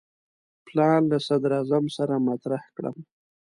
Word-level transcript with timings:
پلان 0.67 1.01
له 1.11 1.17
صدراعظم 1.27 1.85
سره 1.97 2.15
مطرح 2.27 2.61
کړم. 2.75 2.97